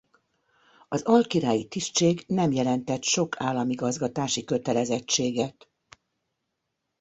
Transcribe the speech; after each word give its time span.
Az 0.87 1.01
alkirályi 1.01 1.67
tisztség 1.67 2.23
nem 2.27 2.51
jelentett 2.51 3.03
sok 3.03 3.35
államigazgatási 3.41 4.43
kötelezettséget. 4.43 5.69